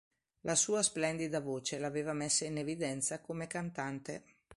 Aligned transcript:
La 0.45 0.55
sua 0.55 0.81
splendida 0.81 1.41
voce 1.41 1.77
l'aveva 1.77 2.11
messa 2.13 2.45
in 2.45 2.57
evidenza 2.57 3.21
come 3.21 3.45
cantante. 3.45 4.23